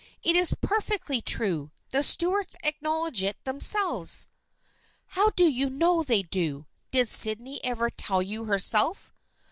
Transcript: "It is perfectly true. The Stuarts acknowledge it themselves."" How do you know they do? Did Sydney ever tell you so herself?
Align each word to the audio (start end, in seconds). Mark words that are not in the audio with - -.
"It 0.23 0.35
is 0.35 0.55
perfectly 0.61 1.21
true. 1.21 1.69
The 1.91 2.01
Stuarts 2.01 2.55
acknowledge 2.63 3.21
it 3.21 3.37
themselves."" 3.43 4.27
How 5.15 5.29
do 5.29 5.43
you 5.47 5.69
know 5.69 6.01
they 6.01 6.23
do? 6.23 6.65
Did 6.89 7.07
Sydney 7.07 7.63
ever 7.63 7.91
tell 7.91 8.19
you 8.23 8.39
so 8.41 8.45
herself? 8.45 9.13